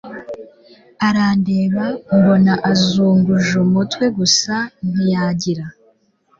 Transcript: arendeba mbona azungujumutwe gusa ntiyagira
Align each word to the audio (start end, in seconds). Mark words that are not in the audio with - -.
arendeba 1.07 1.85
mbona 2.15 2.53
azungujumutwe 2.71 4.03
gusa 4.17 4.55
ntiyagira 4.89 5.65